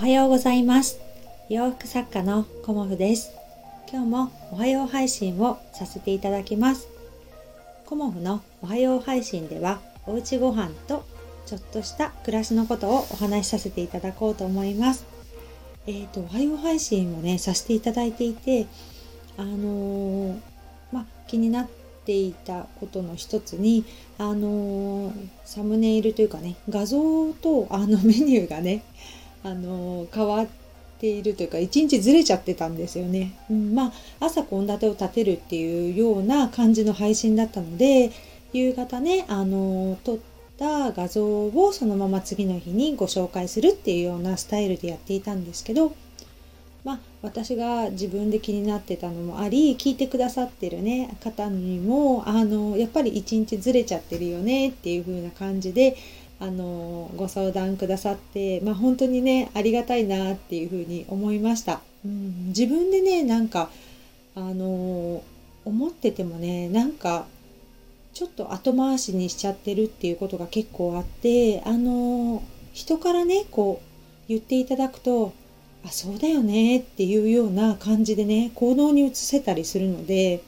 [0.00, 0.98] はようございます。
[1.50, 3.32] 洋服作家のコモフです。
[3.92, 6.88] 今日もおはよう配信をさせていただきます。
[7.84, 11.04] コモフのおはよう配信ではおうちご飯と
[11.44, 15.04] ちょっとした暮らしのことをお話しさせていただこうと思います。
[15.86, 18.68] えーと、おはよう配信をねさせていただいていて
[19.36, 20.38] あのー、
[20.92, 21.68] ま気になっ
[22.06, 23.84] ていたことの一つに
[24.16, 28.82] あのー、サムネイルというかね画像とあのメニューがね
[29.42, 30.46] あの変わっ
[30.98, 33.36] ているというか一日ずれちゃってたんですよね。
[33.50, 33.92] うん、まあ
[34.26, 38.10] 朝献立を立てるっていうような感じの配信だったので
[38.52, 40.18] 夕方ねあの撮っ
[40.58, 45.94] た画像をそのまま次の日にご紹介するっていうようなスタイルでやっていたんですけど
[46.84, 55.96] まあ、私が自分で気になってたのもあり聞いてくださってるね方にもあのやっぱり一日ずれちゃってるよねっていう風な感じで
[56.40, 61.80] あのご相談くださって、まあ、本当にねありがたいなっていう風に思いました。
[62.04, 63.70] うん、自分でねなんか
[64.34, 65.22] あの
[65.66, 67.26] 思っててもねなんか
[68.14, 75.32] ちょっと後回しにしちゃってるっていうことが結構あってあの人からねこう言っていただくと
[75.84, 80.42] あそうだよねっていうような感じでね行動に移せたりするので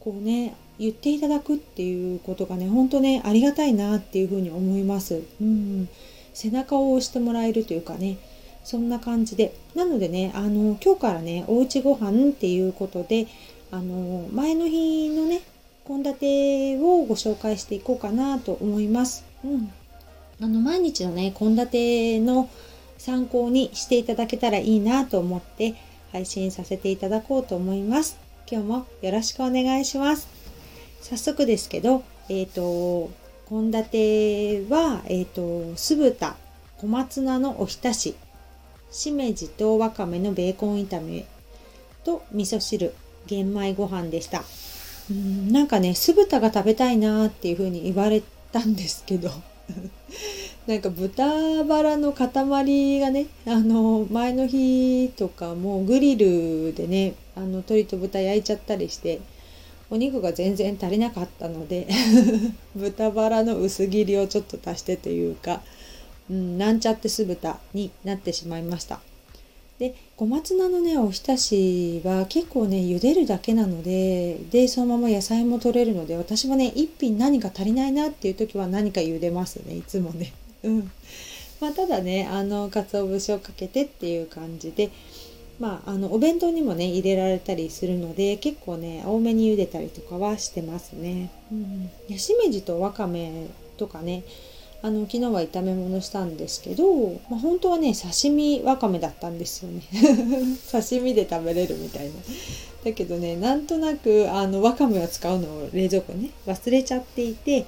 [0.00, 5.22] こうね言っていただくっていうことがねほんとねありがたいなっていうふうに思います。
[5.40, 5.88] うん
[6.32, 8.16] 背中を押してもらえるというかね
[8.64, 13.26] そんな感じでなのでねあの今日からねおうちご飯っていうことで
[13.70, 15.42] あの前の日のね
[15.86, 19.24] 献立をご紹介していこうかなと思います。
[19.44, 19.72] うん、
[20.40, 22.48] あの毎日のね献立の
[22.96, 25.74] 参考にしていただけたらいいなと思って
[26.12, 28.18] 配信させていただこうと思います。
[28.50, 30.39] 今日もよろしくお願いします。
[31.00, 33.10] 早速ですけど、えっ、ー、と、
[33.48, 36.36] 献立は、えっ、ー、と、酢豚、
[36.78, 38.14] 小松菜のおひたし、
[38.90, 41.26] しめじとわかめのベーコン炒め
[42.04, 42.94] と味噌汁、
[43.26, 44.42] 玄米ご飯でした。
[45.10, 48.22] うんなんかね、酢豚が食べたいなっていう風に言われ
[48.52, 49.30] たんですけど
[50.66, 59.20] なんか豚バラの塊がねあの前の日とかもグリルでねあの鶏と豚焼いちゃったりして
[59.90, 61.88] お肉が全然足りなかったので
[62.76, 65.62] 豚バラの薄切りをちょっと足してというか、
[66.30, 69.00] うん、なんちゃって酢豚になってしまいました。
[69.80, 80.34] で小松菜のねおひたしは結構ね茹でるだけなのででそのまま野菜も取れるので私もね一品何か足りないなっていう時は何か茹でますねいつもね。
[80.62, 80.90] うん。
[81.60, 84.90] まあ、ただねあの鰹節をかけてっていう感じで
[85.60, 91.30] まあ、あのお弁当にもね入れられたりするので結構ね多めに茹でたりとかはしてますね。
[91.52, 94.24] うん、やしめじとわかめとかね
[94.82, 99.82] あの昨日は炒め物したんですけど、まあ、本当はね刺身わかめだったんですよね。
[100.72, 102.12] 刺身で食べれるみたいな。
[102.82, 107.66] だけどねなんとなくあのわかめを使うのを冷蔵庫ね忘れちゃっていて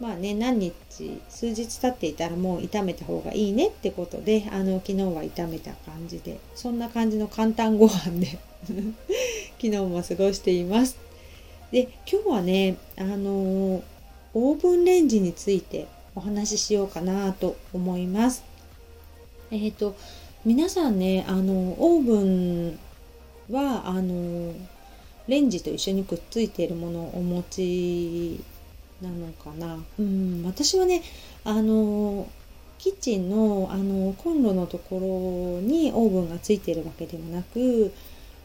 [0.00, 8.38] まあね何日数日経っていたらもう炒めた方がいいねってことであの昨日は炒めた感じでそんな感じの簡単ご飯で
[9.56, 10.96] 昨日も過ごしています。
[11.72, 13.82] で今日はねあの
[14.34, 18.44] オーブンレンジについてお話ししようかなと思います。
[19.50, 19.96] えっ、ー、と
[20.44, 22.78] 皆さんねあのオーブン
[23.50, 24.52] はあの
[25.26, 28.40] レンジと一緒にくっついているものをお持ち
[29.02, 29.78] なのかな。
[29.98, 31.02] うん、私はね、
[31.44, 32.28] あの、
[32.78, 37.92] キッチンのあのコンロのところにオーブンがついてるわけではなく、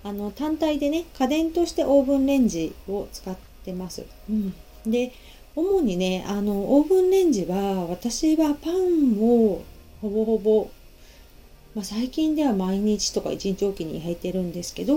[0.03, 4.05] あの単体でね、家電としてオーブンレンジを使ってます。
[4.29, 4.53] うん、
[4.85, 5.11] で、
[5.55, 9.61] 主にね、あのオーブンレンジは私はパンを
[10.01, 10.69] ほぼほぼ、
[11.75, 14.95] まあ、最近では毎日とか一日おきに焼いてるんですけど、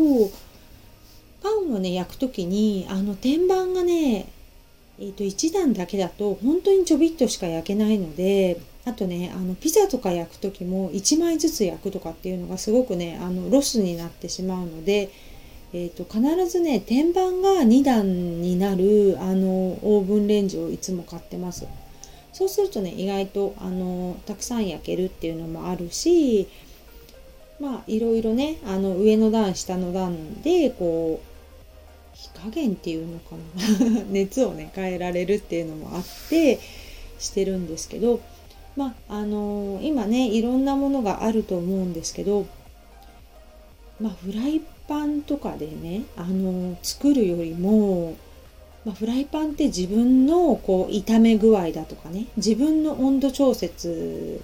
[1.42, 4.26] パンをね焼く時にあの天板がね
[4.98, 15.10] えー、と1段だけだと本当にちょびっとしか焼けないのであとねあのピザとか焼く時も1枚ずつ焼くとかっていうのがすごくねあのロスになってしまうので、
[15.72, 19.48] えーと、必ずね天板が2段になるあの
[19.82, 21.66] オーブンレンジをいつも買ってます。
[22.32, 26.48] そうするとね意外とあのたくさん焼けるっていうのもあるし
[27.60, 31.33] まあいろいろねあの上の段下の段でこう
[32.14, 33.36] 火加減っていうのか
[33.90, 34.04] な？
[34.10, 36.60] 熱をね変えられるっていうのもあって
[37.18, 38.20] してるんですけど
[38.76, 42.46] まああのー、今ねいろんなものがあると思うんですけど
[44.00, 48.14] まあフライパンとかでねあのー、作るよりも
[48.84, 54.42] まあ、フライパンって自分のこう炒め具合だとかね自分の温度調節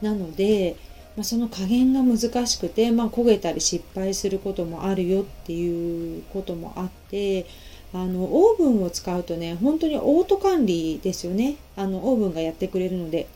[0.00, 0.76] なので
[1.16, 7.46] まあ、その加減が難しくて、まあ、焦げたり失敗することもあるよっていうこともあって
[7.94, 11.56] あのオーブンを使うとね本当にオート管理ですよね。
[11.76, 13.28] あのオーブンがやってくれるので。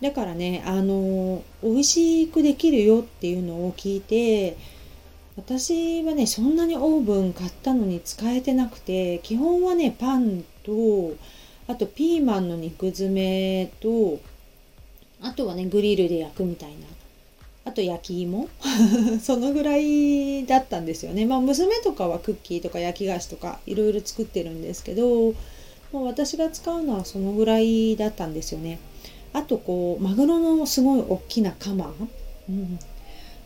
[0.00, 4.56] だからねあの美味しくできるよっていうのを聞いて
[5.36, 11.14] 私はねそんなにオーブン買ったのに使えてなくて基本はねパンと
[11.68, 14.20] あとピーマンの肉詰めと
[15.22, 16.86] あとはねグリルで焼くみたいな
[17.64, 18.48] あと焼き芋？
[19.22, 21.26] そのぐらいだったんですよね。
[21.26, 25.34] まあ娘とかはクッキーとか焼き菓子とかいろいろ作ってるんですけど、
[25.92, 28.78] もう私が使うのはそのぐらいだったんですよね。
[29.32, 31.94] あとこうマグロのすごい大きなカマ、
[32.48, 32.78] うん、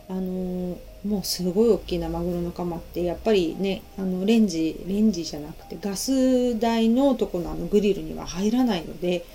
[0.09, 9.25] あのもうすごい大きなマグロのカマってやっぱりねあのレンジレンジじゃなくてガス台のとこのあのグリルには入らないので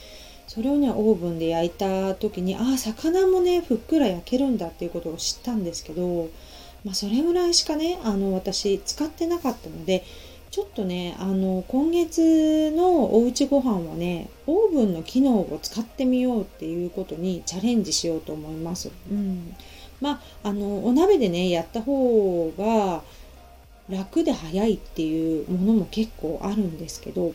[0.51, 6.29] それをねオーブンで焼いた時にああ魚もねふっくら焼けるんだっていうことを知ったんですけど、
[6.85, 10.03] まあ、それぐらいしかねあの私使ってなかったので
[10.51, 18.91] ちょっとねあの今月のおうちご飯はねオーブンの機能を使ってみようっていうことにチャレンジしようと思います。
[19.09, 19.55] うん、
[20.01, 23.03] まああのお鍋でねやった方が
[23.89, 27.35] 楽で早いっていうものも結構あるんですけど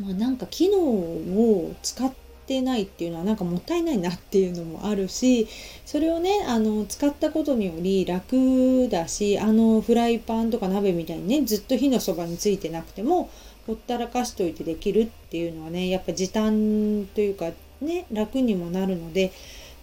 [0.00, 2.10] まあ、なんか機能を使っ
[2.46, 5.46] てないっていうのはなんかもったいないなっていうのもあるし
[5.84, 13.30] それをねあの使ったことにより楽だしあのフライパンとか鍋みたいにねずっと火のそばについてなくても
[13.66, 17.50] ほったらかしといてできるっていうのはねやっぱ時短というか
[17.82, 19.32] ね楽にもなるので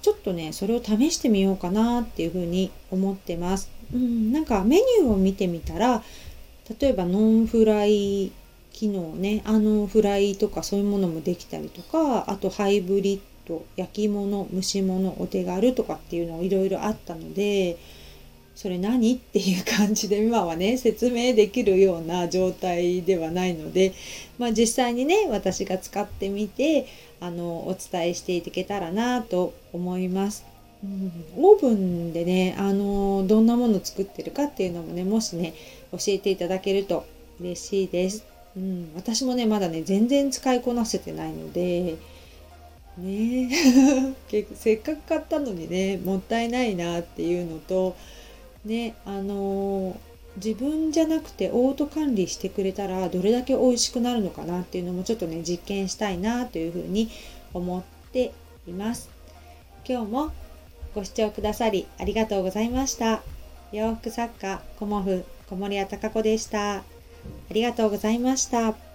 [0.02, 3.70] ちょっとねそれを試してみようかなっていうふうに思ってます。
[3.94, 6.04] うん、なんかメニューを見てみたら
[6.80, 8.32] 例えばノンフライ
[8.78, 17.80] 機能ねあのフライとかそういうものもできたりとかあとハイブリッド焼き物蒸し物お手軽とかっていうのいろいろあったので
[18.56, 23.94] それ何っていう感じで今はね説明できるような状態ではないので、
[24.38, 26.88] まあ、実際にね私が使ってみて
[27.20, 30.46] あのお伝えしていけたらなと思います。
[30.84, 35.56] うん、オーブンでねあのどんなもの作ってるかっていうのもねもしね
[35.92, 37.06] 教えていただけると
[37.40, 38.37] 嬉しいです。
[38.58, 41.98] うん、私もねまだね全然使いこなせてないので
[42.98, 43.50] ね
[44.56, 47.96] せっかく買ったのにねもったいないなっていうのと
[48.66, 49.96] ねあのー、
[50.44, 57.10] 自分じゃなくてオート管理してくれたらどれだけ美味しくなるのかなっていうのもちょっとね実験したいなというふうに
[57.54, 58.32] 思って
[58.68, 59.10] います
[59.88, 60.32] 今日も
[60.96, 63.22] ご視聴くださりありがとうございました
[63.72, 66.97] 洋服作家コモフ小森屋隆子でした。
[67.50, 68.87] ありがとうございました。